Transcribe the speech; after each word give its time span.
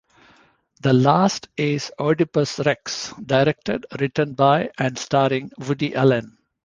The 0.81 0.93
last 0.93 1.47
is 1.57 1.91
"Oedipus 1.99 2.59
Wrecks", 2.65 3.13
directed, 3.23 3.85
written 3.99 4.33
by 4.33 4.71
and 4.79 4.97
starring 4.97 5.51
Woody 5.59 5.93
Allen. 5.93 6.39